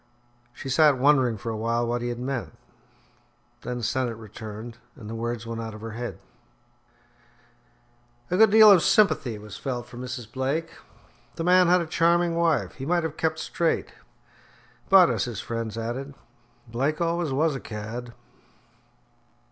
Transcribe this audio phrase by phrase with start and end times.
[0.51, 2.57] She sat wondering for a while what he had meant.
[3.61, 6.17] Then Sennett returned, and the words went out of her head.
[8.31, 10.31] A good deal of sympathy was felt for Mrs.
[10.31, 10.71] Blake.
[11.35, 13.93] The man had a charming wife; he might have kept straight;
[14.89, 16.15] but as his friends added,
[16.67, 18.15] "Blake always was a cad."